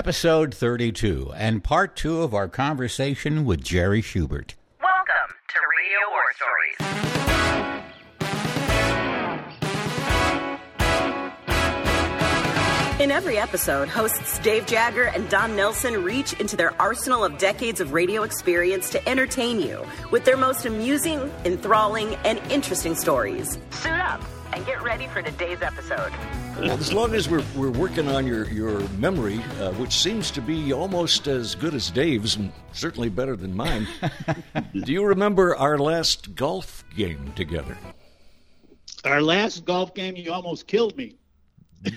[0.00, 4.54] episode 32, and part two of our conversation with Jerry Schubert.
[4.80, 6.78] Welcome to Radio War Stories.
[13.02, 17.82] In every episode, hosts Dave Jagger and Don Nelson reach into their arsenal of decades
[17.82, 23.58] of radio experience to entertain you with their most amusing, enthralling, and interesting stories.
[23.70, 24.22] Suit up
[24.52, 26.12] and get ready for today's episode.
[26.58, 30.72] As long as we're, we're working on your, your memory, uh, which seems to be
[30.72, 33.86] almost as good as Dave's, and certainly better than mine,
[34.84, 37.76] do you remember our last golf game together?
[39.04, 41.16] Our last golf game, you almost killed me.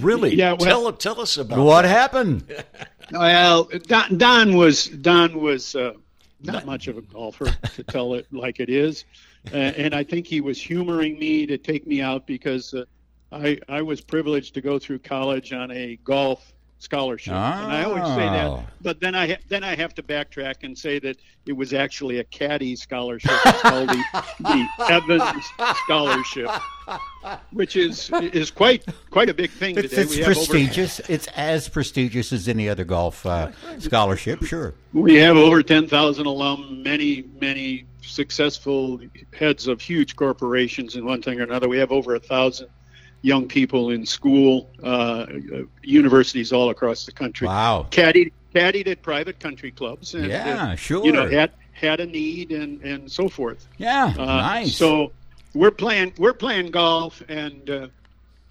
[0.00, 0.34] Really?
[0.34, 1.88] Yeah, well- tell, tell us about What that.
[1.88, 2.44] happened?
[3.12, 5.92] Well, Don, Don was Don was uh,
[6.40, 9.04] not much of a golfer to tell it like it is,
[9.52, 12.84] and I think he was humoring me to take me out because uh,
[13.32, 18.04] I I was privileged to go through college on a golf scholarship, and I always
[18.04, 18.56] say Oh.
[18.58, 18.66] that.
[18.82, 22.18] But then I ha- then I have to backtrack and say that it was actually
[22.18, 23.30] a caddy scholarship.
[23.46, 24.04] It's called the,
[24.40, 25.44] the Evans
[25.84, 26.50] Scholarship,
[27.52, 30.02] which is is quite quite a big thing It's, today.
[30.02, 34.74] it's We have over- It's as prestigious as any other golf uh, scholarship, sure.
[34.92, 39.00] We have over 10,000 alum, many, many successful
[39.32, 41.68] heads of huge corporations in one thing or another.
[41.68, 42.68] We have over a thousand
[43.22, 45.26] young people in school, uh,
[45.82, 47.46] universities all across the country.
[47.46, 47.86] Wow.
[47.90, 50.14] Caddied, caddied at private country clubs.
[50.14, 51.04] And, Yeah, uh, sure.
[51.04, 53.66] You know, had, had a need and, and so forth.
[53.78, 54.76] Yeah, Uh, nice.
[54.76, 55.12] So
[55.54, 57.88] we're playing we're playing golf, and uh,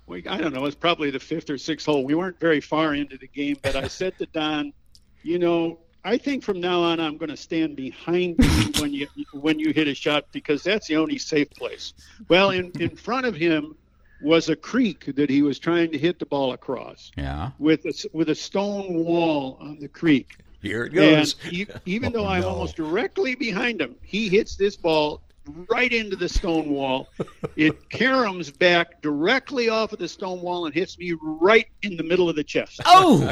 [0.07, 2.03] we I don't know it's probably the fifth or sixth hole.
[2.03, 4.73] We weren't very far into the game, but I said to Don,
[5.21, 5.79] you know.
[6.05, 9.71] I think from now on I'm going to stand behind you when you when you
[9.73, 11.93] hit a shot because that's the only safe place.
[12.27, 13.75] Well, in in front of him
[14.21, 17.51] was a creek that he was trying to hit the ball across yeah.
[17.59, 20.37] with a, with a stone wall on the creek.
[20.61, 21.35] Here it And goes.
[21.51, 22.47] e- even Oh, though I'm no.
[22.49, 25.21] almost directly behind him, he hits this ball
[25.69, 27.09] right into the stone wall.
[27.55, 32.03] It caroms back directly off of the stone wall and hits me right in the
[32.03, 33.31] middle of the chest, Oh,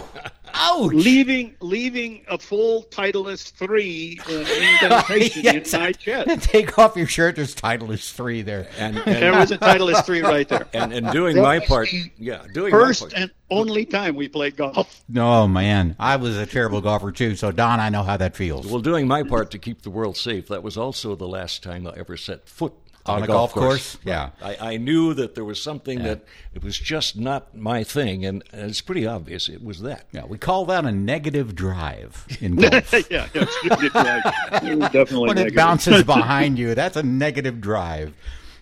[0.53, 0.91] ouch.
[0.93, 5.73] leaving leaving a full Titleist three uh, indentation Yes.
[5.73, 6.43] in my chest.
[6.49, 7.35] Take off your shirt.
[7.35, 8.67] There's Titleist 3 there.
[8.77, 10.67] And, There and, was a Titleist three right there.
[10.73, 13.21] and, and doing my part, yeah, doing First my part.
[13.21, 15.03] and only time we played golf.
[15.15, 15.95] Oh, man.
[15.99, 17.35] I was a terrible golfer, too.
[17.35, 18.65] So, Don, I know how that feels.
[18.67, 21.85] Well, doing my part to keep the world safe, that was also the last time
[21.87, 22.73] I ever set foot
[23.05, 23.97] On a golf course?
[24.03, 24.31] Yeah.
[24.41, 28.43] I, I knew that there was something that it was just not my thing, and,
[28.51, 30.05] and it's pretty obvious it was that.
[30.11, 32.91] Yeah, we call that a negative drive in golf.
[32.93, 34.63] yeah, yeah, it's right.
[34.63, 38.13] It definitely when it bounces behind you, that's a negative drive.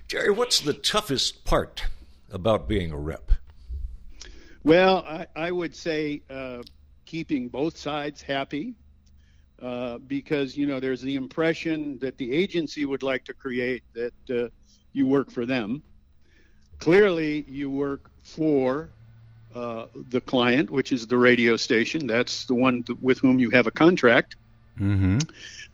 [0.07, 1.83] Jerry, what's the toughest part
[2.31, 3.31] about being a rep?
[4.63, 6.63] Well, I, I would say uh,
[7.05, 8.75] keeping both sides happy
[9.61, 14.13] uh, because, you know, there's the impression that the agency would like to create that
[14.29, 14.49] uh,
[14.93, 15.81] you work for them.
[16.79, 18.89] Clearly, you work for
[19.53, 22.07] uh, the client, which is the radio station.
[22.07, 24.35] That's the one th- with whom you have a contract.
[24.79, 25.17] Mm-hmm.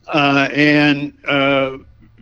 [0.07, 1.78] Uh, and, uh,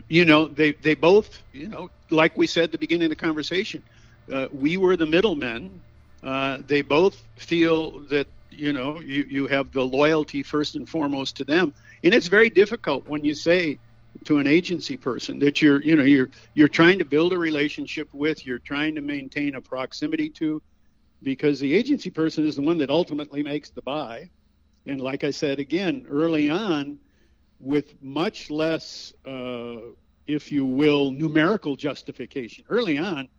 [0.09, 3.15] you know, they, they both, you know, like we said at the beginning of the
[3.15, 3.83] conversation,
[4.31, 5.81] uh, we were the middlemen.
[6.21, 11.35] Uh, they both feel that, you know, you, you have the loyalty first and foremost
[11.37, 11.73] to them.
[12.03, 13.79] And it's very difficult when you say
[14.25, 18.09] to an agency person that you're, you know, you're, you're trying to build a relationship
[18.13, 20.61] with, you're trying to maintain a proximity to,
[21.23, 24.29] because the agency person is the one that ultimately makes the buy.
[24.85, 26.99] And like I said again, early on,
[27.59, 29.77] with much less, uh,
[30.27, 32.65] if you will, numerical justification.
[32.69, 33.29] Early on,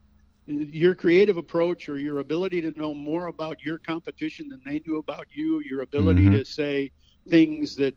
[0.47, 4.99] your creative approach or your ability to know more about your competition than they knew
[4.99, 6.33] about you, your ability Mhm.
[6.39, 6.91] to say
[7.29, 7.95] things that,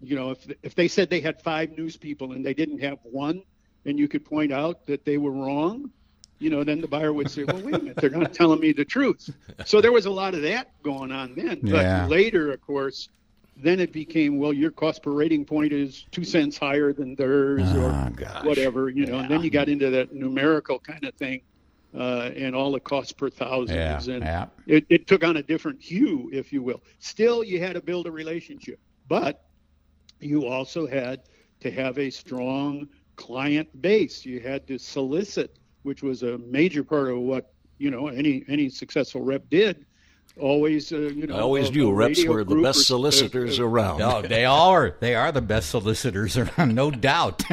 [0.00, 2.98] you know, if, if they said they had five news people and they didn't have
[3.02, 3.42] one,
[3.84, 5.90] and you could point out that they were wrong,
[6.38, 8.72] you know, then the buyer would say, well, wait a minute, they're not telling me
[8.72, 9.28] the truth.
[9.64, 11.60] So there was a lot of that going on then.
[11.62, 12.02] Yeah.
[12.02, 13.08] But later, of course,
[13.56, 17.74] then it became, well, your cost per rating point is two cents higher than theirs
[17.74, 18.44] Oh, or gosh.
[18.44, 21.42] whatever, you know, and then you got into that numerical kind of thing
[21.96, 24.06] uh, and all the cost per thousands.
[24.06, 24.46] Yeah, and yeah.
[24.66, 26.82] It, it took on a different hue, if you will.
[26.98, 29.44] Still, you had to build a relationship, but
[30.20, 31.22] you also had
[31.60, 34.24] to have a strong client base.
[34.24, 38.68] You had to solicit, which was a major part of what you know any any
[38.68, 39.86] successful rep did.
[40.38, 43.58] Always, uh, you know, I always a- knew a reps were the best or- solicitors
[43.58, 43.98] uh, uh, around.
[43.98, 44.96] No, they are.
[45.00, 47.42] They are the best solicitors around, no doubt.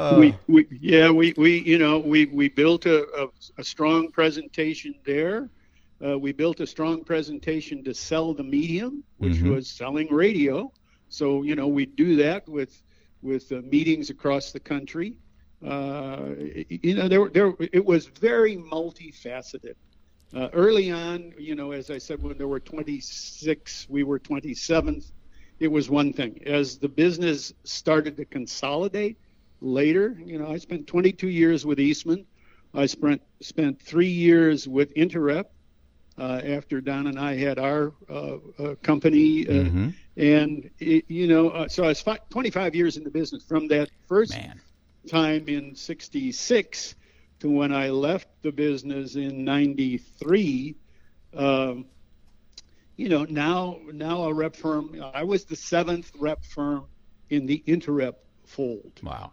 [0.16, 3.28] we, we yeah we, we you know we, we built a, a,
[3.58, 5.48] a strong presentation there
[6.04, 10.70] uh, we built a strong presentation to sell the medium which was selling radio
[11.08, 12.82] so you know we do that with
[13.22, 15.14] with uh, meetings across the country
[15.66, 16.30] uh,
[16.68, 19.74] you know there, were- there it was very multifaceted
[20.34, 25.12] uh, early on you know as i said when there were 26 we were 27th
[25.58, 29.16] it was one thing as the business started to consolidate
[29.60, 30.16] later.
[30.24, 32.26] You know, I spent 22 years with Eastman.
[32.74, 35.44] I spent spent three years with Interep
[36.18, 39.88] uh, after Don and I had our uh, uh, company, uh, Mm-hmm.
[40.16, 43.68] and it, you know, uh, so I was fi- 25 years in the business from
[43.68, 44.60] that first Man.
[45.08, 46.94] Time in '66
[47.40, 50.76] to when I left the business in '93.
[51.34, 51.86] Um,
[52.96, 55.02] you know, now now a rep firm.
[55.14, 56.84] I was the seventh rep firm
[57.30, 58.14] in the Interep
[58.44, 58.92] fold.
[59.02, 59.32] Wow.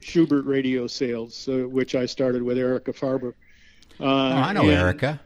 [0.00, 3.32] Schubert Radio Sales, uh, which I started with Erica Farber.
[3.98, 5.20] Uh, Oh, I know and Erica.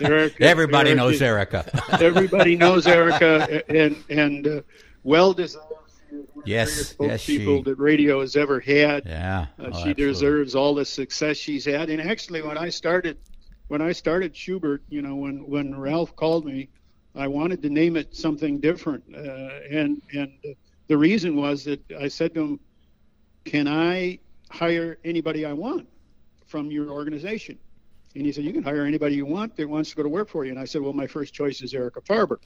[0.00, 1.82] Erica- Everybody Erica- knows Erica.
[2.02, 4.60] Everybody knows Erica, and and uh,
[5.04, 5.66] well deserved.
[6.14, 9.04] She is the Yes, yes, she- that radio has ever had.
[9.06, 9.46] Yeah.
[9.58, 9.94] Uh, Oh, she absolutely.
[10.04, 11.90] deserves all the success she's had.
[11.90, 13.16] And actually, when I started,
[13.68, 16.68] when I started Schubert, you know, when when Ralph called me,
[17.14, 19.04] I wanted to name it something different.
[19.14, 19.18] Uh,
[19.70, 20.30] and and
[20.88, 22.60] the reason was that I said to him,
[23.44, 24.18] "Can I
[24.50, 25.88] hire anybody I want
[26.46, 27.58] from your organization?"
[28.14, 30.28] And he said, "You can hire anybody you want that wants to go to work
[30.28, 32.38] for you." And I said, "Well, my first choice is Erica Farber."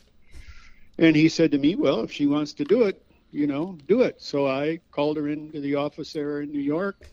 [0.98, 4.02] And he said to me, "Well, if she wants to do it, you know, do
[4.02, 7.06] it." So I called her into the office there in New York,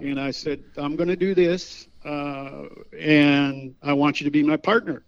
[0.00, 2.64] and I said, "I'm going to do this, uh,
[2.98, 5.04] and I want you to be my partner."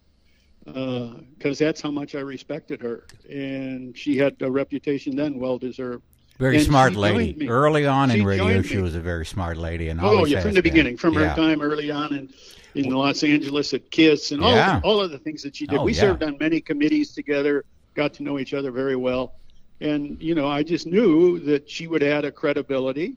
[0.66, 6.04] Because that's how much I respected her, and she had a reputation then, well deserved.
[6.38, 7.48] Very And smart lady.
[7.48, 10.52] Early on She in radio, she was a very smart lady, and Oh yeah, from
[10.52, 10.72] the been.
[10.72, 11.30] beginning, from Yeah.
[11.30, 12.28] her time early on in
[12.74, 14.80] in Los Angeles at Kiss, and all Yeah.
[14.84, 15.78] all of the things that she did.
[15.80, 16.00] Oh, we yeah.
[16.00, 17.64] served on many committees together,
[17.96, 19.34] got to know each other very well,
[19.80, 23.16] and you know, I just knew that she would add a credibility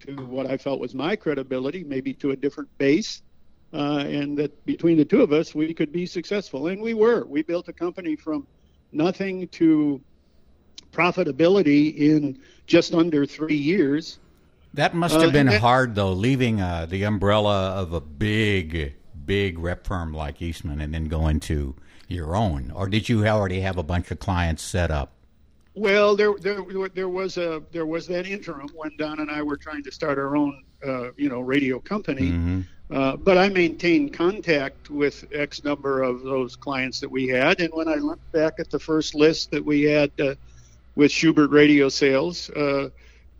[0.00, 3.22] to what I felt was my credibility, maybe to a different base,
[3.72, 7.24] uh, and that between the two of us, we could be successful, and we were.
[7.24, 8.46] We built a company from
[8.92, 10.00] nothing to
[10.92, 14.18] profitability in just under three years.
[14.74, 18.94] That must Uh, have been and- hard, though, leaving uh, the umbrella of a big,
[19.24, 21.74] big rep firm like Eastman and then going to
[22.08, 22.70] your own.
[22.74, 25.13] Or did you already have a bunch of clients set up?
[25.74, 26.62] Well, there, there,
[26.94, 30.18] there was a there was that interim when Don and I were trying to start
[30.18, 32.30] our own, uh, you know, radio company.
[32.90, 37.72] Uh, but I maintained contact with X number of those clients that we had, and
[37.72, 40.34] when I looked back at the first list that we had uh,
[40.94, 42.90] with Schubert Radio Sales, uh,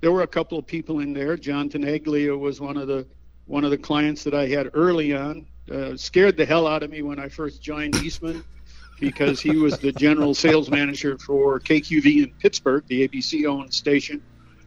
[0.00, 1.36] there were a couple of people in there.
[1.36, 3.06] John Tenaglia was one of the
[3.46, 5.46] one of the clients that I had early on.
[5.70, 8.42] Uh, scared the hell out of me when I first joined Eastman
[9.00, 14.23] because he was the general sales manager for KQV in Pittsburgh, the ABC owned station,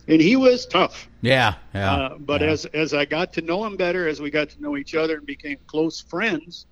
[0.07, 1.09] and he was tough.
[1.21, 1.95] Yeah, yeah.
[1.95, 2.49] Uh, but yeah.
[2.49, 5.17] as as I got to know him better, as we got to know each other
[5.17, 6.65] and became close friends,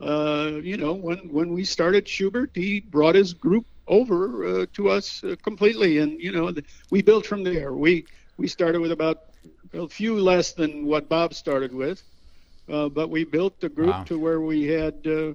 [0.00, 4.88] uh, you know, when when we started Schubert, he brought his group over uh, to
[4.90, 6.52] us uh, completely, and you know,
[6.90, 7.72] we built from there.
[7.74, 8.06] We
[8.38, 9.18] we started with about
[9.74, 12.02] a few less than what Bob started with,
[12.70, 14.04] uh, but we built the group Wow.
[14.06, 14.94] to where we had.
[15.06, 15.34] Uh,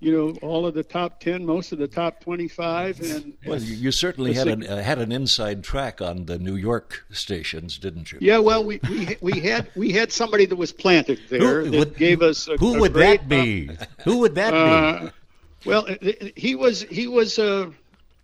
[0.00, 3.74] you know, all of the top ten, most of the top twenty-five, and, Well, you,
[3.74, 8.12] you certainly had an uh, had an inside track on the New York stations, didn't
[8.12, 8.18] you?
[8.20, 11.78] Yeah, well, we, we we had we had somebody that was planted there Who that
[11.78, 12.46] would- gave us.
[12.46, 13.70] A, Who a would great, that be?
[14.04, 15.10] Who would that Uh, be?
[15.68, 15.96] well, uh,
[16.36, 17.70] he was he was uh,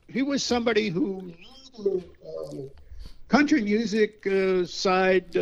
[0.09, 1.33] he was somebody who
[1.79, 2.55] knew uh,
[3.29, 5.41] country music uh, side uh,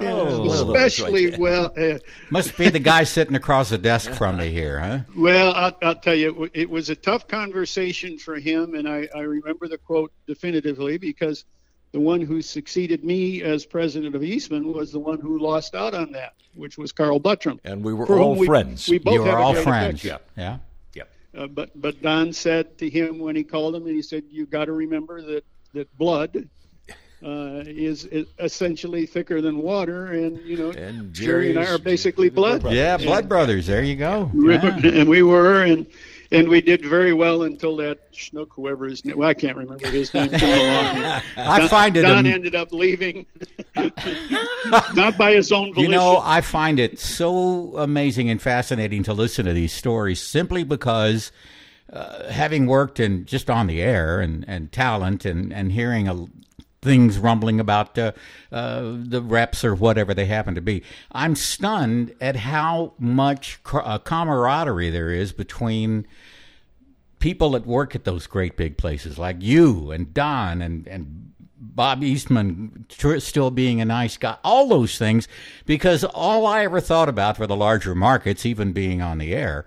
[0.00, 0.50] Oh.
[0.50, 1.72] especially well.
[1.76, 1.98] Uh,
[2.30, 4.98] Must be the guy sitting across the desk from me here, huh?
[5.16, 9.20] Well, I'll, I'll tell you, it was a tough conversation for him, and I, I
[9.20, 11.44] remember the quote definitively because
[11.92, 15.94] the one who succeeded me as president of Eastman was the one who lost out
[15.94, 17.58] on that, which was Carl Buttram.
[17.64, 18.88] And we were for all we- friends.
[18.88, 20.04] We both You were all friends.
[20.04, 20.20] affection.
[20.36, 20.58] Yeah.
[21.36, 24.46] Uh, but but Don said to him when he called him, and he said, "You
[24.46, 26.48] got to remember that that blood."
[27.20, 31.76] Uh, is, is essentially thicker than water, and you know, And Jerry and I are
[31.78, 32.62] basically blood.
[32.72, 33.66] Yeah, Blood Brothers.
[33.66, 34.30] There you go.
[34.34, 34.78] Yeah.
[34.84, 35.84] and we were and
[36.30, 39.88] and we did very well until that schnook, whoever his name, well, I can't remember
[39.88, 40.28] his name.
[40.38, 41.20] came along.
[41.38, 43.26] I Don- find it Don am- ended up leaving,
[44.94, 45.90] not by his own volition.
[45.90, 50.64] You know, I find it so amazing and fascinating to listen to these stories simply
[50.64, 51.32] because
[51.92, 56.26] uh, having worked in just on the air and, and talent and, and hearing a,
[56.80, 58.12] things rumbling about uh,
[58.52, 60.82] uh, the reps or whatever they happen to be,
[61.12, 66.06] I'm stunned at how much uh, camaraderie there is between
[67.18, 72.04] people that work at those great big places like you and Don and, and Bob
[72.04, 72.86] Eastman
[73.18, 75.26] still being a nice guy, all those things,
[75.66, 79.64] because all I ever thought about for the larger markets, even being on the air,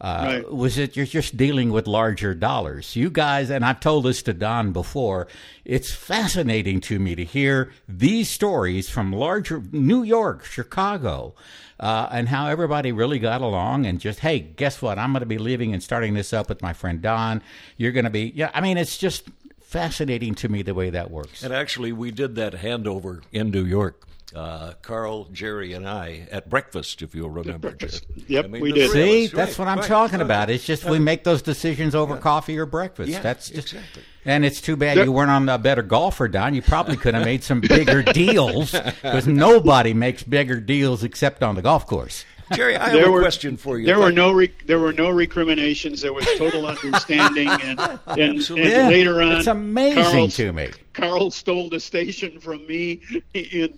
[0.00, 0.52] uh, Right.
[0.52, 2.96] was that you're just dealing with larger dollars.
[2.96, 5.26] You guys, and I've told this to Don before,
[5.64, 11.34] it's fascinating to me to hear these stories from larger New York, Chicago,
[11.80, 14.98] uh, and how everybody really got along and just, hey, guess what?
[14.98, 17.42] I'm going to be leaving and starting this up with my friend Don.
[17.76, 19.24] You're going to be, yeah, I mean, it's just
[19.60, 21.42] fascinating to me the way that works.
[21.42, 24.02] And actually, we did that handover in New York.
[24.34, 27.72] Uh, Carl, Jerry, and I at breakfast, if you'll remember.
[27.78, 28.00] Jeff.
[28.26, 28.90] Yep, we did.
[28.90, 30.24] See, us, that's right, what I'm right, talking right.
[30.24, 30.50] about.
[30.50, 33.10] It's just we make those decisions over coffee or breakfast.
[33.10, 34.02] Yeah, that's just, exactly.
[34.24, 36.54] And it's too bad you weren't on a better golfer, Don.
[36.54, 41.54] You probably could have made some bigger deals because nobody makes bigger deals except on
[41.54, 42.24] the golf course.
[42.52, 43.86] Jerry, I have There a were- question for you.
[43.86, 46.00] There were no re- there were no recriminations.
[46.00, 50.68] There was total understanding, and and, and Yeah, later on, it's amazing Carl, to me.
[50.92, 53.00] Carl stole the station from me
[53.34, 53.76] in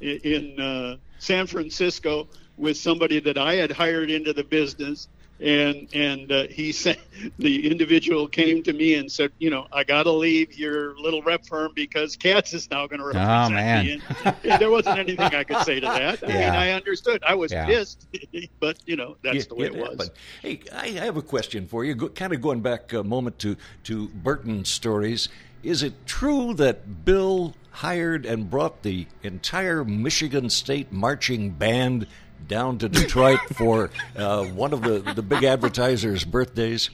[0.00, 5.08] in uh, San Francisco with somebody that I had hired into the business,
[5.40, 6.98] and and uh, he said
[7.38, 11.22] the individual came to me and said, you know, I got to leave your little
[11.22, 13.84] rep firm because Katz is now going to represent man.
[13.86, 13.92] me.
[14.24, 16.18] And, and there wasn't anything I could say to that.
[16.22, 17.22] I mean, I understood.
[17.26, 17.66] I was Yeah.
[17.66, 18.06] pissed,
[18.60, 19.90] but you know, that's Yeah, the way it it was.
[19.90, 20.10] happened.
[20.42, 21.94] Hey, I have a question for you.
[21.94, 25.28] Go, kind of going back a moment to to Burton stories.
[25.62, 32.06] Is it true that Bill hired and brought the entire Michigan State marching band
[32.48, 36.90] down to Detroit for uh, one of the the big advertisers' birthdays?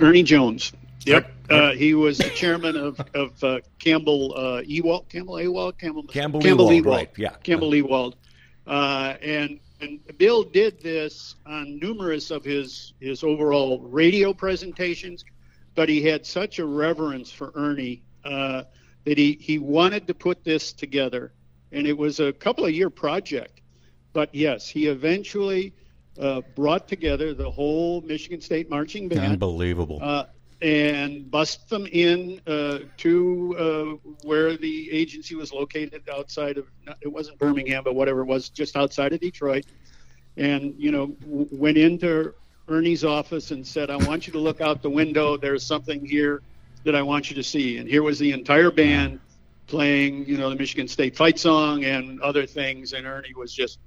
[0.00, 0.72] Ernie Jones.
[1.04, 1.32] Yep.
[1.48, 6.42] Uh, he was the chairman of, of uh, Campbell uh, Ewald, Campbell Ewald, Campbell, Campbell
[6.44, 7.30] Ewald, right, yeah.
[7.42, 8.16] Campbell Ewald.
[8.66, 15.24] Uh, and, and Bill did this on numerous of his, his overall radio presentations,
[15.78, 18.64] but he had such a reverence for Ernie uh,
[19.04, 21.32] that he, he wanted to put this together.
[21.70, 23.60] And it was a couple of year project.
[24.12, 25.72] But yes, he eventually
[26.18, 30.00] uh, brought together the whole Michigan State marching band Unbelievable.
[30.02, 30.24] uh,
[30.60, 36.66] and bust them in uh, to uh, where the agency was located outside of
[37.02, 39.64] it wasn't Birmingham but whatever it was just outside of Detroit
[40.36, 42.34] and you know w- went into
[42.68, 46.42] Ernie's office and said I want you to look out the window there's something here
[46.84, 49.20] that I want you to see and here was the entire band
[49.66, 53.78] playing you know the Michigan State fight song and other things and Ernie was just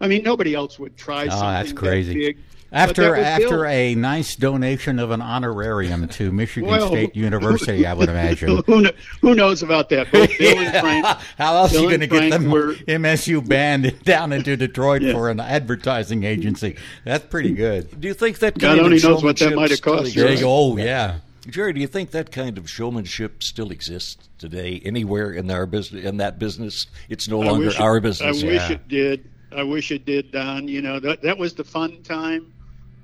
[0.00, 2.14] I mean nobody else would try Oh, something that's that crazy.
[2.14, 2.38] big.
[2.70, 3.64] But After after Bill.
[3.64, 8.62] a nice donation of an honorarium to Michigan Well, State University, I would imagine.
[8.66, 10.12] who, kn- who knows about that?
[10.12, 11.06] Both Bill and Frank.
[11.38, 15.00] How else are you going to get Frank them were- MSU band down into Detroit
[15.00, 15.12] Yeah.
[15.12, 16.76] for an advertising agency?
[17.04, 17.98] That's pretty good.
[18.00, 19.96] Do you think that God kind only of knows what that showmanship might have still
[20.00, 20.14] cost.
[20.14, 20.44] There you exists?
[20.46, 21.18] Oh, yeah.
[21.48, 26.04] Jerry, do you think that kind of showmanship still exists today anywhere in our business?
[26.04, 28.42] In that business, it's no I longer wish it- our business.
[28.42, 29.24] I wish it did.
[29.56, 30.68] I wish it did, Don.
[30.68, 32.52] You know that that was the fun time.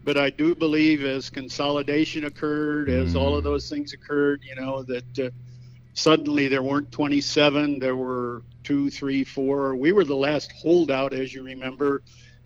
[0.04, 4.82] But I do believe as consolidation occurred, as all of those things occurred, you know
[4.84, 5.30] that uh,
[5.94, 9.76] suddenly there weren't 27, there were two, three, four.
[9.76, 12.02] We were the last holdout, as you remember.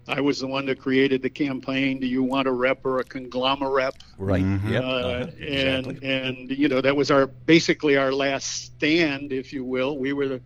[0.07, 2.01] I was the one that created the campaign.
[2.01, 3.95] Do you want a rep or a conglomerate?
[4.17, 4.43] Right.
[4.43, 4.71] Mhm.
[4.71, 4.85] Yep.
[4.85, 5.99] uh, uh-huh, and exactly.
[6.03, 8.47] and you know that was our basically our last
[8.77, 9.99] stand, if you will.
[9.99, 10.41] We were the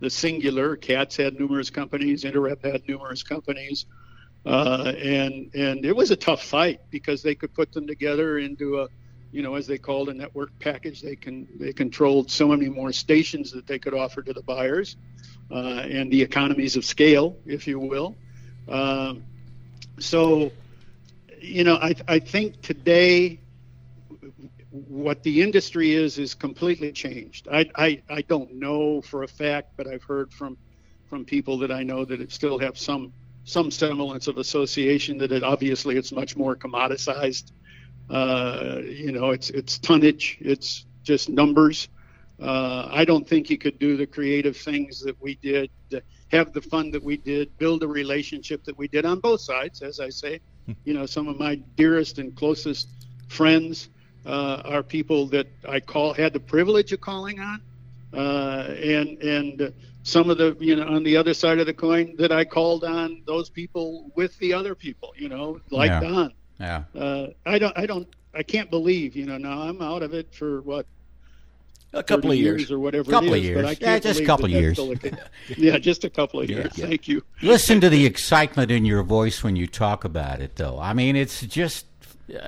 [0.00, 0.76] the singular.
[0.76, 2.24] Katz had numerous companies.
[2.24, 3.86] Interep had numerous companies,
[4.46, 8.80] uh, and and it was a tough fight because they could put them together into
[8.80, 8.88] a
[9.32, 11.02] you know as they called a network package.
[11.02, 14.96] They can they controlled so many more stations that they could offer to the buyers,
[15.50, 18.14] uh, and the economies of scale, if you will.
[18.68, 19.24] Um,
[19.98, 20.52] so,
[21.40, 23.40] you know, I, I think today
[24.70, 27.48] what the industry is is completely changed.
[27.50, 30.56] I, I, I don't know for a fact, but I've heard from
[31.08, 33.12] from people that I know that it still have some
[33.46, 35.16] some semblance of association.
[35.16, 37.52] That it obviously it's much more commoditized.
[38.10, 41.88] Uh, you know, it's it's tonnage, it's just numbers.
[42.38, 45.70] Uh, I don't think you could do the creative things that we did,
[46.28, 49.80] have the fun that we did, build a relationship that we did on both sides.
[49.80, 50.40] As I say,
[50.84, 52.88] you know, some of my dearest and closest
[53.28, 53.88] friends
[54.26, 57.62] uh, are people that I call had the privilege of calling on,
[58.12, 59.72] uh, and and
[60.06, 62.84] some of the you know on the other side of the coin that I called
[62.84, 66.00] on those people with the other people, you know, like Yeah.
[66.00, 66.32] Don.
[66.60, 66.84] Yeah.
[66.94, 70.32] Uh, I don't I don't I can't believe you know now I'm out of it
[70.32, 70.86] for what
[71.92, 72.70] A couple of years.
[72.70, 73.66] or whatever A Couple it of is, but years.
[73.66, 74.76] I Yeah, can't just a couple of years.
[74.76, 76.72] that's still yeah, just a couple of years.
[76.78, 76.86] yeah.
[76.86, 77.22] Thank you.
[77.42, 80.78] Listen to the excitement in your voice when you talk about it, though.
[80.78, 81.86] I mean, it's just.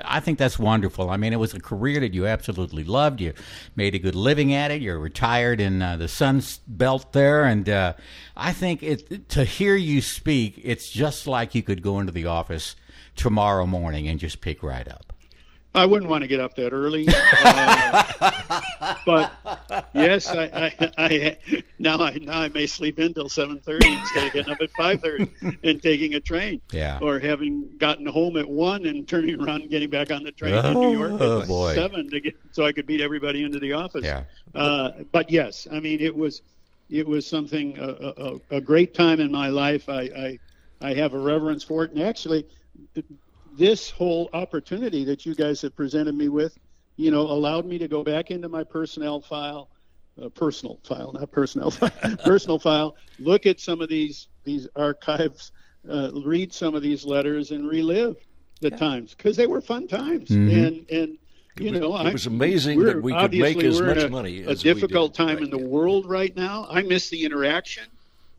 [0.05, 1.11] I think that's wonderful.
[1.11, 3.21] I mean, it was a career that you absolutely loved.
[3.21, 3.33] You
[3.77, 4.83] made a good living at it.
[4.83, 7.95] You're retired in uh, the Sun Belt there, and uh,
[8.37, 12.27] I think it to hear you speak, it's just like you could go into the
[12.27, 12.77] office
[13.15, 15.13] tomorrow morning and just pick right up.
[15.75, 18.03] I wouldn't want to get up that early, uh,
[19.07, 19.33] but
[19.95, 21.39] yes, I, I, I
[21.79, 24.71] now I now I may sleep in till seven thirty instead of getting up at
[24.73, 25.31] five thirty
[25.63, 26.99] and taking a train, Yeah.
[27.03, 30.61] or having gotten home at one and turning around and getting back on the train
[30.63, 31.75] to New York Oh, at boy.
[31.75, 34.05] seven to get so I could beat everybody into the office.
[34.05, 34.25] Yeah.
[34.55, 36.43] Uh, but yes, I mean it was
[36.91, 38.15] it was something a,
[38.53, 39.89] a, a great time in my life.
[39.89, 40.39] I, I
[40.81, 42.47] I have a reverence for it, and actually,
[43.59, 46.57] this whole opportunity that you guys have presented me with,
[46.97, 49.69] you know, allowed me to go back into my personnel file,
[50.23, 51.91] uh, personal file, not personnel file,
[52.25, 55.53] personal file, look at some of these these archives,
[55.91, 58.17] uh, read some of these letters, and relive
[58.61, 61.19] the times because they were fun times, and and.
[61.61, 64.45] You know, it I- was amazing we're- that we could make as much a, money
[64.45, 65.17] A as we difficult did.
[65.27, 65.65] time Right, in the yeah.
[65.67, 66.69] world right now.
[66.71, 67.83] I miss the interaction.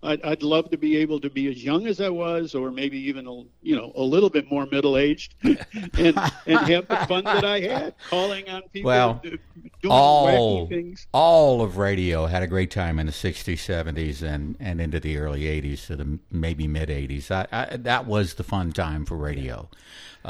[0.02, 2.98] I'd, I'd love to be able to be as young as I was, or maybe
[3.00, 5.58] even a, you know a little bit more middle aged, and
[5.98, 9.42] and have the fun that I had calling on people, Well, doing
[9.90, 11.08] all wacky things.
[11.14, 15.18] all of radio had a great time in the 60s 70s and and into the
[15.18, 19.18] early 80s to the maybe mid 80s I, I, that was the fun time for
[19.18, 19.70] radio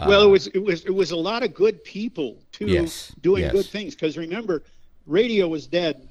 [0.06, 3.12] well, it uh, was it was it was a lot of good people too Yes,
[3.22, 3.52] doing yes.
[3.52, 3.96] good things.
[3.96, 4.64] Because remember,
[5.08, 6.09] radio was dead.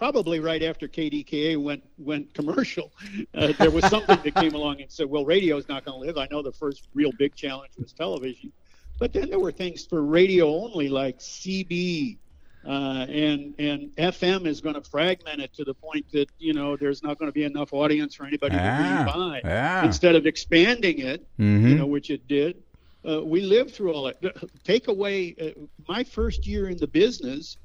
[0.00, 2.92] Probably right after KDKA went went commercial,
[3.34, 6.06] uh, there was something that came along and said, "Well, radio is not going to
[6.06, 8.52] live." I know the first real big challenge was television,
[9.00, 12.18] but then there were things for radio only, like CB,
[12.66, 16.76] uh, and and FM is going to fragment it to the point that you know
[16.76, 19.48] there's not going to be enough audience for anybody to Ah, read by.
[19.48, 19.86] yeah.
[19.86, 21.70] Instead of expanding it, Mhm.
[21.70, 22.62] you know, which it did.
[23.08, 24.16] Uh, we lived through all that.
[24.62, 27.56] Take away uh, my first year in the business,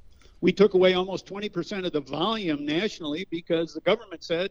[0.41, 4.49] we took away almost 20% of the volume nationally because the government said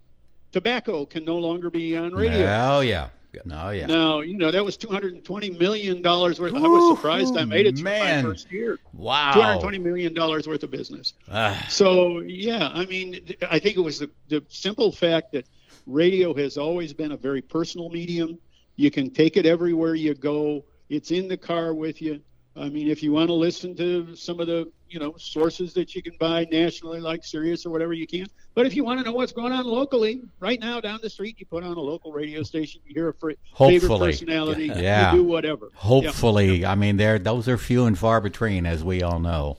[0.53, 2.47] tobacco can no longer be on radio.
[2.77, 3.09] oh yeah
[3.45, 6.53] no yeah Now, you know, that was 220 million dollars worth.
[6.55, 8.25] I was surprised I made it through man.
[8.25, 8.79] my first year.
[8.93, 11.15] wow 220 million dollars worth of business.
[11.31, 15.47] Ah, So yeah, I mean, I think it was the, the simple fact that
[15.87, 18.39] radio has always been a very personal medium.
[18.77, 20.65] You can take it everywhere you go.
[20.89, 22.21] It's in the car with you.
[22.57, 25.95] I mean, if you want to listen to some of the you know sources that
[25.95, 28.27] you can buy nationally, like Sirius or whatever, you can.
[28.55, 31.37] But if you want to know what's going on locally, right now down the street,
[31.39, 32.81] you put on a local radio station.
[32.85, 34.67] You hear a fr- favorite personality.
[34.67, 35.13] Yeah.
[35.13, 35.69] You do whatever.
[35.73, 35.79] Yeah.
[35.79, 39.57] hopefully i mean there those are few and far between as we all know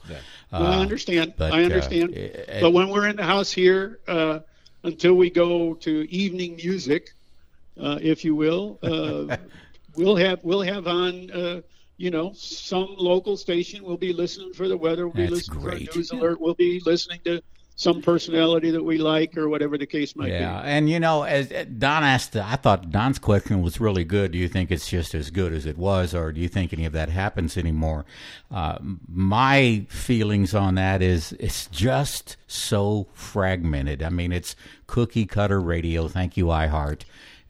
[0.52, 1.32] Well, I understand.
[1.38, 2.10] but, I uh, understand.
[2.14, 4.40] it- but when we're in the house here, uh,
[4.84, 7.14] until we go to evening music,
[7.80, 9.36] uh, if you will, uh,
[9.96, 11.30] we'll have we'll have on.
[12.02, 15.06] You know, some local station will be listening for the weather.
[15.06, 15.86] We'll be That's listening great.
[15.86, 16.40] for a news alert.
[16.40, 17.40] We'll be listening to
[17.76, 20.68] some personality that we like or whatever the case might Yeah, be.
[20.68, 24.32] and you know, as uh, Don asked, I thought Don's question was really good.
[24.32, 26.86] Do you think it's just as good as it was, or do you think any
[26.86, 28.04] of that happens anymore?
[28.50, 34.02] Uh, my feelings on that is it's just so fragmented.
[34.02, 34.56] I mean, it's
[34.88, 36.08] cookie cutter radio.
[36.08, 37.02] Thank you, iHeart,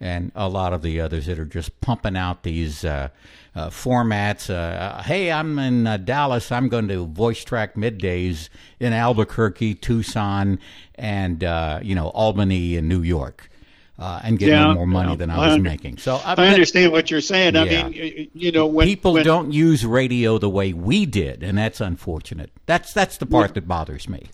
[0.03, 2.85] and a lot of the others that are just pumping out these.
[2.85, 3.09] Uh,
[3.55, 4.49] uh, formats.
[4.49, 6.51] Uh, hey, I'm in uh, Dallas.
[6.51, 8.49] I'm going to voice track middays
[8.81, 10.59] in Albuquerque, Tucson,
[10.95, 13.51] and uh, you know Albany and New York,
[13.99, 15.17] uh, and getting Yeah, more money yeah.
[15.17, 15.99] than I I was under- making.
[15.99, 17.55] So I, I understand what you're saying.
[17.57, 21.59] I mean, you know, when people when, don't use radio the way we did, and
[21.59, 22.51] that's unfortunate.
[22.65, 24.31] That's that's the part that bothers me.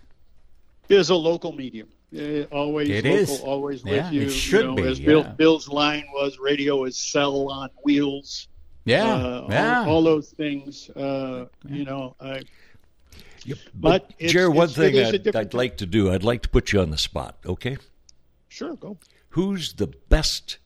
[0.89, 1.89] is a local medium.
[2.17, 3.41] Uh, always It local, is.
[3.41, 4.23] always Yeah, with you.
[4.23, 5.33] it should you know, be, As Bill, yeah.
[5.33, 8.49] Bill's line was, radio is cell on wheels.
[8.87, 9.81] Yeah, uh, yeah.
[9.81, 10.89] all, all those things.
[10.91, 12.43] Uh, You know, I,
[13.75, 16.43] but it's, Jer, one thing it is a I'd, I'd like to do, I'd like
[16.43, 17.77] to put you on the spot, okay?
[18.49, 18.97] Sure, go.
[19.31, 20.59] Who's the best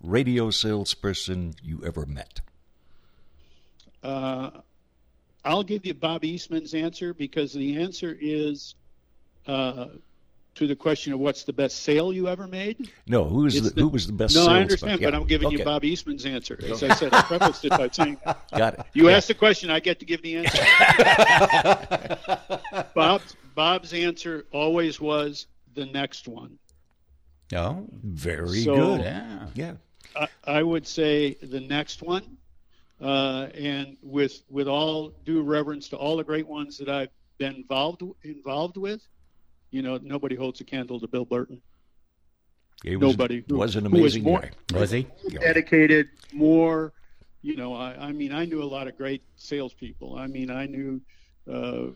[0.00, 2.40] radio salesperson you ever met?
[4.02, 4.50] Uh,
[5.44, 8.74] I'll give you Bob Eastman's answer because the answer is
[9.46, 9.86] uh,
[10.56, 12.90] to the question of what's the best sale you ever made?
[13.06, 14.34] No, who was It's the, who was the best?
[14.34, 14.62] No, I salesman?
[14.62, 15.58] understand, but I'm giving Okay.
[15.58, 16.58] you Bob Eastman's answer.
[16.62, 18.18] As I said, I prefaced it by saying.
[18.56, 18.86] Got it.
[18.94, 19.16] You Yeah.
[19.16, 20.64] asked the question, I get to give the answer.
[22.94, 26.58] Bob's Bob's answer always was the next one.
[27.54, 29.00] Oh, Very So- good.
[29.02, 29.46] yeah.
[29.54, 29.72] Yeah.
[30.16, 32.38] I, I would say the next one,
[33.00, 37.54] uh, and with with all due reverence to all the great ones that I've been
[37.56, 39.06] involved involved with,
[39.70, 41.60] you know, nobody holds a candle to Bill Burton.
[42.82, 44.78] He was, Nobody was an who was amazing more- guy.
[44.78, 45.06] Was he?
[45.30, 46.92] dedicated, more.
[47.42, 50.16] You know, I, I mean, I knew a lot of great salespeople.
[50.18, 51.00] I mean, I knew,
[51.50, 51.86] uh,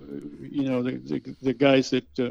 [0.40, 2.30] you know, the, the the guys that, uh,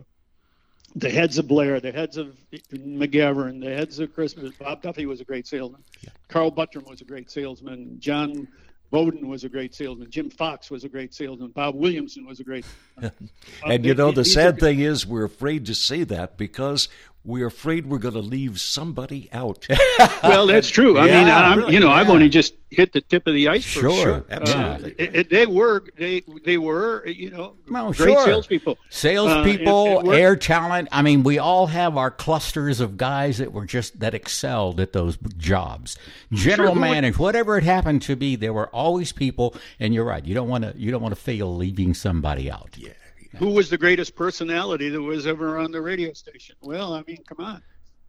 [0.95, 2.35] the heads of Blair, the heads of
[2.73, 4.51] McGavren, the heads of Christal.
[4.57, 5.83] Bob Duffy was a great salesman.
[6.29, 7.97] Carl Buttram was a great salesman.
[7.99, 8.47] John
[8.91, 10.09] Bowden was a great salesman.
[10.09, 11.49] Jim Fox was a great salesman.
[11.49, 12.65] Bob Williamson was a great.
[13.01, 13.09] Uh,
[13.65, 16.89] And you know, the sad thing is, we're afraid to say that because
[17.25, 19.67] we're afraid we're going to leave somebody out.
[20.23, 20.97] Well, that's true.
[20.97, 23.47] I Yeah, mean, I'm, really, you know, I've only just hit the tip of the
[23.49, 23.91] iceberg.
[23.91, 24.91] Sure, absolutely.
[24.91, 28.25] Uh, it- it- they were they they were you know Well, great sure.
[28.25, 28.77] salespeople.
[28.89, 30.87] Salespeople, Uh, and- and air talent.
[30.91, 34.93] I mean, we all have our clusters of guys that were just that excelled at
[34.93, 35.97] those jobs.
[36.31, 39.55] General would- manager, whatever it happened to be, there were always people.
[39.79, 40.23] And you're right.
[40.25, 40.73] You don't want to.
[40.77, 42.75] You don't want to fail leaving somebody out.
[42.77, 42.89] Yeah.
[43.37, 46.55] Who was the greatest personality that was ever on the radio station?
[46.61, 47.61] Well, I mean, come on.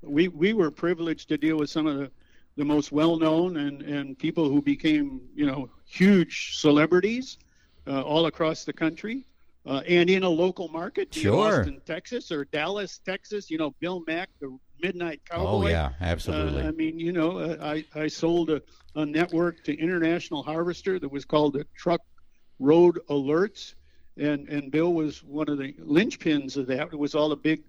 [0.02, 2.10] We we were privileged to deal with some of the,
[2.56, 7.38] the most well known and, and people who became you know huge celebrities
[7.86, 9.24] uh, all across the country.
[9.66, 11.58] Uh, and in a local market, Sure.
[11.60, 13.50] Austin, Texas, or Dallas, Texas.
[13.50, 15.66] You know, Bill Mack, the Midnight Cowboy.
[15.66, 16.62] Oh yeah, absolutely.
[16.62, 18.62] Uh, I mean, you know, uh, I, I sold a,
[18.94, 22.00] a network to International Harvester that was called the Truck
[22.58, 23.74] Road Alerts,
[24.20, 26.92] and and Bill was one of the linchpins of that.
[26.92, 27.62] It was all the big,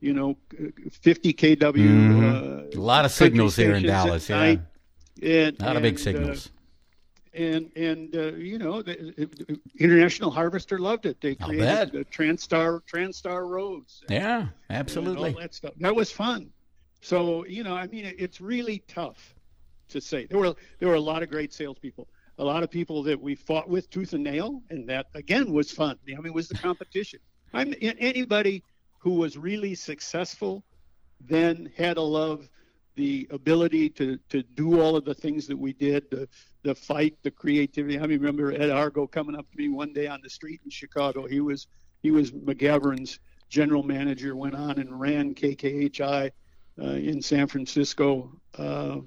[0.00, 0.36] you know,
[0.90, 1.56] 50 kW.
[1.56, 2.72] Mhm.
[2.74, 4.28] Uh, a lot of signals here in Dallas.
[4.28, 4.60] Yeah, night.
[5.22, 6.50] And, a lot of big and, uh, signals.
[7.34, 11.20] and and uh, you know, the, the International Harvester loved it.
[11.20, 15.34] They created the Transtar Transtar roads yeah, and absolutely.
[15.34, 15.72] all that stuff.
[15.78, 16.50] That was fun.
[17.00, 19.34] So you know, I mean, it, it's really tough
[19.88, 20.26] to say.
[20.26, 23.34] There were there were a lot of great salespeople, a lot of people that we
[23.34, 25.98] fought with tooth and nail, and that again was fun.
[26.16, 27.20] I mean, was the competition.
[27.54, 28.62] I'm anybody
[28.98, 30.64] who was really successful
[31.20, 32.48] then had to love
[32.96, 36.28] the ability to to do all of the things that we did, the
[36.62, 37.98] the fight, the creativity.
[37.98, 40.70] I mean, remember Ed Argo coming up to me one day on the street in
[40.70, 41.26] Chicago.
[41.26, 41.68] He was
[42.02, 43.18] he was McGavren's
[43.48, 44.34] general manager.
[44.34, 46.30] Went on and ran KKHI
[46.80, 48.30] uh, in San Francisco.
[48.56, 48.98] Uh,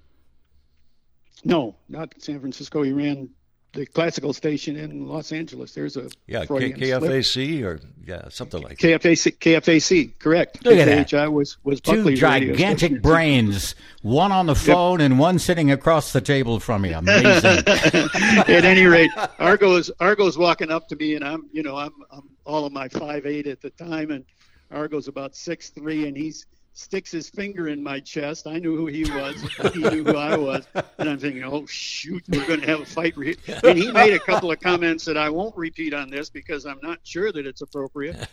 [1.43, 2.82] no, not San Francisco.
[2.84, 3.30] He ran
[3.73, 5.73] the classical station in Los Angeles.
[5.75, 7.04] There's a Yeah, K- Freudian slip.
[7.04, 9.02] KFAC or yeah, something like that.
[9.02, 10.65] KFAC, KFAC, correct.
[10.65, 11.08] Look at that.
[11.08, 15.69] KKHI was was Two Buckley's radio gigantic brains, one on the phone and one sitting
[15.71, 16.93] across the table from me.
[16.93, 17.63] Amazing.
[17.67, 22.23] At any rate, Argo's Argo's walking up to me, and I'm you know I'm I'm
[22.45, 24.25] all of my five eight at the time, and
[24.71, 26.47] Argo's about six three, and he's
[26.79, 28.47] sticks his finger in my chest.
[28.47, 29.35] I knew who he was.
[29.73, 30.65] He knew who I was,
[30.97, 33.15] and I'm thinking, oh shoot, we're going to have a fight.
[33.17, 36.79] And he made a couple of comments that I won't repeat on this because I'm
[36.81, 38.27] not sure that it's appropriate.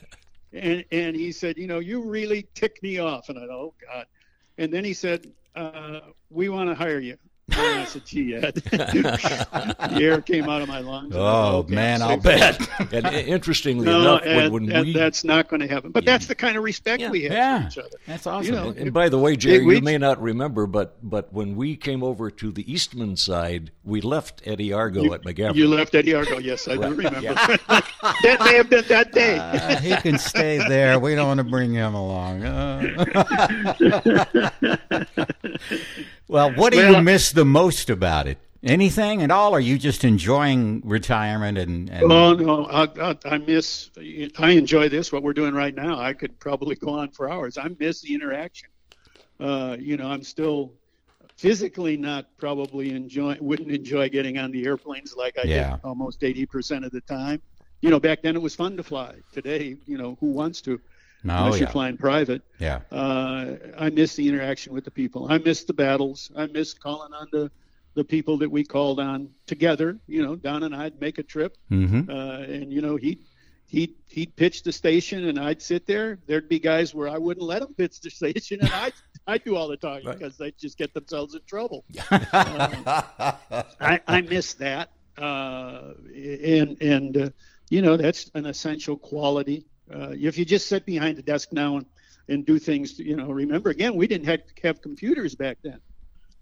[0.53, 3.75] And and he said, you know, you really tick me off, and I thought, oh
[3.85, 4.07] God.
[4.59, 7.19] And then he said, uh, we want to hire you.
[7.49, 8.55] And I said, gee, Ed.
[8.57, 11.15] the air came out of my lungs.
[11.15, 12.61] and Oh okay, man, I'm I'll bet.
[12.93, 15.93] And interestingly No, enough, Ed, when, when Ed, we that's not going to happen.
[15.93, 17.11] But that's the kind of respect Yeah.
[17.11, 17.99] we have Yeah, for each other.
[18.07, 18.47] that's awesome.
[18.47, 21.55] You know, And by the way, Jerry, we- you may not remember, but but when
[21.55, 25.55] we came over to the Eastman side, we left Eddie Argo at McGavren.
[25.55, 26.39] You left Eddie Argo.
[26.39, 27.21] Yes, I do remember.
[27.31, 29.39] that may have been that day.
[29.39, 30.99] Uh, he can stay there.
[30.99, 32.43] We don't want to bring him along.
[32.45, 33.07] Uh.
[36.37, 38.39] Well, what do you miss the most about it?
[38.63, 39.53] Anything at all?
[39.55, 43.91] Or are you just enjoying retirement and, and Oh no, I, I, I miss.
[44.39, 45.13] I enjoy this.
[45.13, 47.59] What we're doing right now, I could probably go on for hours.
[47.59, 48.69] I miss the interaction.
[49.39, 50.73] Uh, you know, I'm still
[51.37, 53.37] physically not probably enjoy.
[53.41, 55.71] Wouldn't enjoy getting on the airplanes like I Yeah.
[55.73, 57.41] did almost 80 percent of the time.
[57.83, 59.15] You know, back then it was fun to fly.
[59.33, 60.81] Today, you know, who wants to?
[61.27, 61.37] No?
[61.39, 61.61] unless yeah.
[61.61, 62.43] you're flying private.
[62.59, 62.81] yeah.
[62.91, 65.27] Uh, I miss the interaction with the people.
[65.31, 66.31] I miss the battles.
[66.37, 67.51] I miss calling on the,
[67.95, 69.99] the people that we called on together.
[70.07, 72.11] You know, Don and I'd make a trip, Mm-hmm.
[72.11, 73.21] uh, and you know he'd
[73.67, 76.19] he'd he'd pitch the station, and I'd sit there.
[76.27, 78.93] There'd be guys where I wouldn't let them pitch the station, and I
[79.27, 81.85] I do all the talking because they'd just get themselves in trouble.
[82.11, 83.33] Uh,
[83.81, 87.31] I, I miss that, uh, and and uh,
[87.71, 89.67] you know that's an essential quality.
[89.93, 91.87] Uh, if you just sit behind the desk now and
[92.29, 92.99] and do things.
[92.99, 95.81] You know, remember again, we didn't have, have computers back then.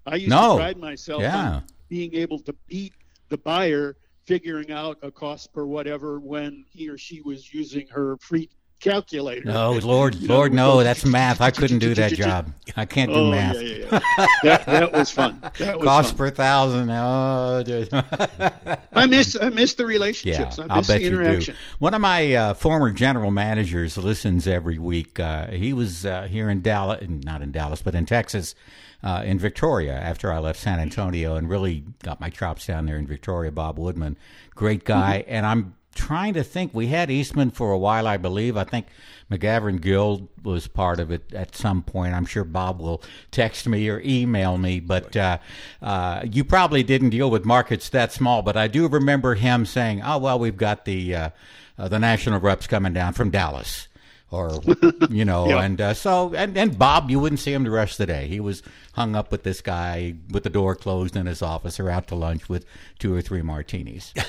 [0.07, 0.53] I used No.
[0.53, 1.57] to pride myself Yeah.
[1.57, 2.95] on being able to beat
[3.29, 8.17] the buyer figuring out a cost per whatever when he or she was using her
[8.19, 8.49] free
[8.85, 9.45] calculator.
[9.45, 11.41] No, Lord, You know, Lord, no, that's math.
[11.41, 12.53] I couldn't do that job.
[12.77, 13.57] I can't do Oh, math.
[13.57, 13.99] yeah, yeah, yeah.
[14.43, 15.41] that, that was fun.
[15.59, 16.17] That was Cost fun.
[16.19, 16.91] per thousand.
[16.91, 17.89] Oh, dude.
[18.93, 20.59] I miss I miss the relationships.
[20.59, 21.53] I I'll bet the you do.
[21.79, 25.19] One of my uh, former general managers listens every week.
[25.19, 28.55] Uh, he was uh, here in Dallas, not in Dallas, but in Texas,
[29.03, 32.97] uh, in Victoria after I left San Antonio and really got my chops down there
[32.99, 33.51] in Victoria.
[33.53, 34.17] Bob Woodman,
[34.55, 35.21] great guy.
[35.23, 35.35] Mm-hmm.
[35.35, 36.75] And I'm trying to think.
[36.75, 38.57] We had Eastman for a while, I believe.
[38.57, 38.87] I think
[39.31, 42.15] McGavren Guild was part of it at some point.
[42.15, 45.39] I'm sure Bob will text me or email me, but uh,
[45.81, 48.43] uh, you probably didn't deal with markets that small.
[48.43, 51.31] But I do remember him saying, "Oh well, we've got the uh,
[51.79, 53.89] uh, the national reps coming down from Dallas."
[54.35, 54.61] Or
[55.11, 55.63] you know, Yeah.
[55.63, 58.27] and uh, so and, and Bob, you wouldn't see him the rest of the day.
[58.29, 58.63] He was
[58.95, 62.15] hung up with this guy with the door closed in his office, or out to
[62.15, 62.65] lunch with
[62.99, 64.13] two or three martinis.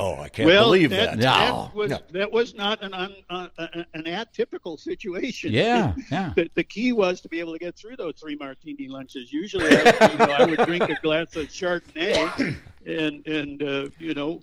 [0.00, 1.18] Oh, I can't well, believe that, that.
[1.18, 1.22] No.
[1.64, 1.98] that was No.
[2.12, 5.52] that was not an un, uh, uh, an atypical situation.
[5.52, 6.32] Yeah, yeah.
[6.36, 9.32] The, the key was to be able to get through those three martini lunches.
[9.32, 12.54] Usually, I, you know, I would drink a glass of Chardonnay,
[12.86, 14.40] and and uh, you know,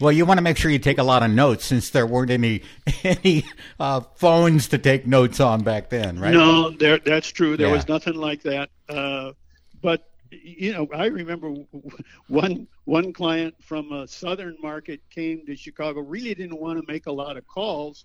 [0.00, 2.30] Well, you want to make sure you take a lot of notes since there weren't
[2.30, 2.62] any
[3.04, 3.44] any
[3.78, 6.32] uh, phones to take notes on back then, right?
[6.34, 7.56] No, there, that's true.
[7.56, 7.74] There Yeah.
[7.74, 8.70] was nothing like that.
[8.88, 9.32] Uh,
[9.80, 11.50] but you know, I remember
[12.28, 16.00] one one client from a southern market came to Chicago.
[16.00, 18.04] Really didn't want to make a lot of calls,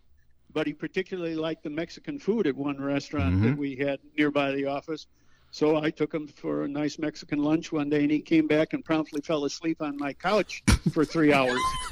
[0.53, 4.65] but he particularly liked the Mexican food at one restaurant that we had nearby the
[4.65, 5.07] office.
[5.49, 8.73] So I took him for a nice Mexican lunch one day, and he came back
[8.73, 11.59] and promptly fell asleep on my couch for three hours,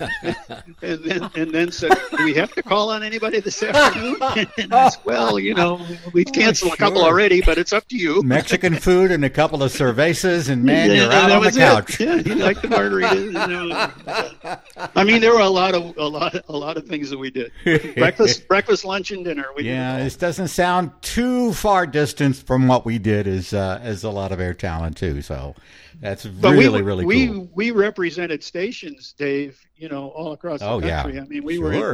[0.82, 4.18] and then and then said, "Do we have to call on anybody this afternoon?"
[4.58, 7.88] and I said, "Well, you know, we've oh, canceled a couple already, but it's up
[7.88, 11.40] to you." Mexican food and a couple of cervezas, and man, Yeah, you're out on
[11.42, 11.60] the was it.
[11.62, 12.00] couch.
[12.00, 13.26] Yeah, he liked the margaritas.
[13.26, 14.90] you know.
[14.96, 17.32] I mean, there were a lot of a lot a lot of things that we
[17.32, 17.52] did:
[17.96, 19.48] breakfast, breakfast, lunch, and dinner.
[19.56, 20.04] We Yeah, all.
[20.04, 24.32] this doesn't sound too far distanced from what we did as uh, as a lot
[24.32, 25.22] of air talent too.
[25.22, 25.56] So
[26.02, 27.50] that's But really we, really we, cool.
[27.54, 29.60] We represented stations, Dave.
[29.76, 31.20] You know, all across the Oh yeah, country.
[31.20, 31.74] I mean, we were.
[31.74, 31.88] in-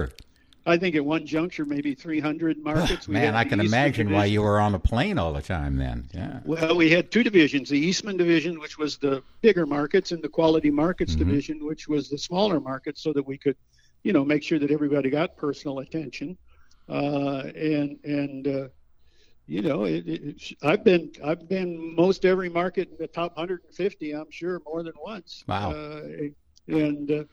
[0.65, 3.07] I think at one juncture, maybe 300 markets.
[3.07, 5.77] We Man, I can Eastman imagine why you were on a plane all the time
[5.77, 6.09] then.
[6.13, 6.39] Yeah.
[6.43, 10.29] Well, we had two divisions: the Eastman division, which was the bigger markets, and the
[10.29, 11.15] Quality Markets Mm-hmm.
[11.15, 13.55] division, which was the smaller markets, so that we could,
[14.03, 16.37] you know, make sure that everybody got personal attention.
[16.89, 18.67] Uh, and and uh,
[19.51, 24.11] you know, it, it, I've been I've been most every market in the top 150.
[24.13, 25.43] I'm sure more than once.
[25.45, 25.71] Wow.
[25.71, 26.01] Uh,
[26.69, 27.25] and uh, uh,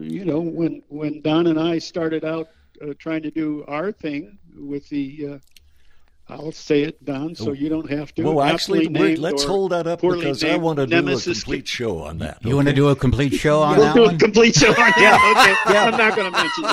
[0.00, 2.48] you know, when when Don and I started out
[2.82, 5.38] uh, trying to do our thing with the uh,
[6.32, 8.22] I'll say it, Don, so you don't have to.
[8.22, 11.42] Well, actually, aptly wait, let's hold that up because I want to do a Nemesis
[11.42, 12.38] complete show on that.
[12.44, 14.74] You want to do a complete show on We'll that do a complete show on
[14.76, 15.58] that.
[15.66, 16.64] Okay, I'm not going to mention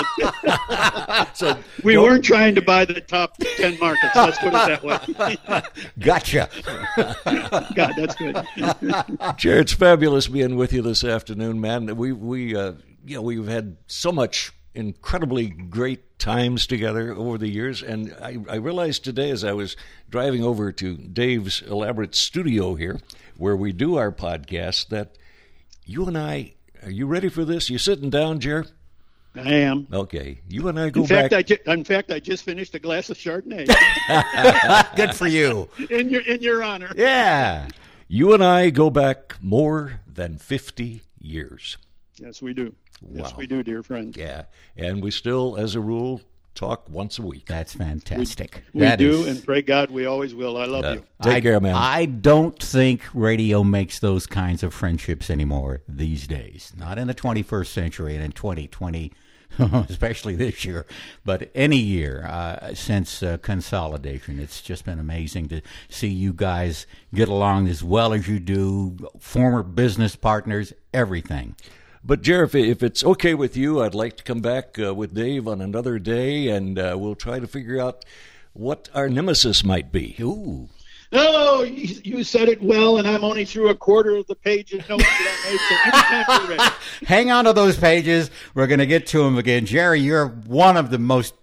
[0.42, 1.28] it.
[1.36, 4.14] So, We don't- weren't trying to buy the top ten markets.
[4.16, 5.36] Let's put it that way.
[5.98, 6.48] Gotcha.
[7.74, 9.36] God, that's good.
[9.36, 11.96] Jared, it's fabulous being with you this afternoon, man.
[11.96, 12.72] We we uh,
[13.04, 18.38] you know we've had so much incredibly great times together over the years, and I,
[18.48, 19.76] I realized today as I was
[20.08, 23.00] driving over to Dave's elaborate studio here,
[23.36, 25.16] where we do our podcast, that
[25.84, 27.68] you and I are you ready for this?
[27.70, 28.70] You sitting down, Jared?
[29.36, 29.86] I am.
[29.92, 31.38] Okay, you and I go In fact, back.
[31.38, 33.66] I ju- in fact I just finished a glass of Chardonnay
[34.96, 35.68] Good for you.
[35.90, 36.90] in your in your honor.
[36.96, 37.68] Yeah.
[38.08, 41.76] you and I go back more than fifty years.
[42.20, 42.74] Yes, we do.
[43.12, 44.14] Yes, we do, dear friend.
[44.16, 44.44] Yeah,
[44.76, 46.20] and we still, as a rule,
[46.54, 47.46] talk once a week.
[47.46, 48.62] That's fantastic.
[48.74, 50.56] We That do, is- and pray God we always will.
[50.58, 51.02] I love Uh, you.
[51.22, 51.74] take I, care, man.
[51.74, 56.72] I don't think radio makes those kinds of friendships anymore these days.
[56.76, 59.12] Not in the 21st century and in 2020,
[59.88, 60.84] especially this year,
[61.24, 64.38] but any year uh, since uh, consolidation.
[64.38, 68.96] It's just been amazing to see you guys get along as well as you do,
[69.18, 71.56] former business partners, everything.
[72.02, 75.14] But, Jared, if, if it's okay with you, I'd like to come back uh, with
[75.14, 78.04] Dave on another day, and uh, we'll try to figure out
[78.52, 80.16] what our nemesis might be.
[80.20, 80.68] Ooh.
[81.12, 84.72] No, you, you said it well, and I'm only through a quarter of the page
[84.72, 85.60] of notes that I made.
[85.60, 86.74] So anytime you're ready.
[87.06, 88.30] Hang on to those pages.
[88.54, 89.66] We're going to get to them again.
[89.66, 91.34] Jerry, you're one of the most.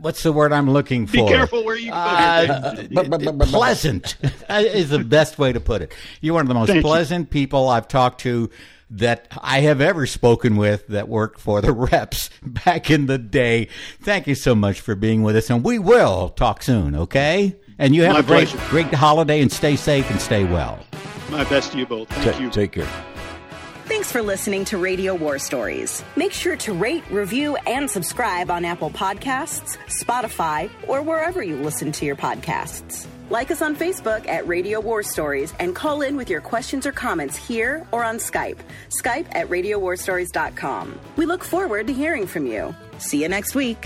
[0.00, 1.12] What's the word I'm looking for?
[1.12, 1.96] Be careful where you go.
[1.96, 2.82] Uh,
[3.46, 4.16] pleasant
[4.50, 5.94] is the best way to put it.
[6.22, 6.82] You're one of the most Thank you.
[6.82, 8.50] pleasant people I've talked to
[8.90, 13.68] that I have ever spoken with that worked for the reps back in the day.
[14.02, 17.56] Thank you so much for being with us, and we will talk soon, okay?
[17.78, 18.70] And you have My a great, pleasure.
[18.70, 20.78] great holiday and stay safe and stay well.
[21.30, 22.08] My best to you both.
[22.08, 22.50] Thank Ta- you.
[22.50, 22.88] Take care.
[23.84, 26.04] Thanks for listening to Radio War Stories.
[26.16, 31.90] Make sure to rate, review, and subscribe on Apple Podcasts, Spotify, or wherever you listen
[31.92, 33.06] to your podcasts.
[33.30, 36.92] Like us on Facebook at Radio War Stories and call in with your questions or
[36.92, 38.58] comments here or on Skype.
[38.88, 40.98] Skype at radiowarstories.com.
[41.16, 42.74] We look forward to hearing from you.
[42.98, 43.84] See you next week.